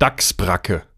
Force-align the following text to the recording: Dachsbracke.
Dachsbracke. 0.00 0.89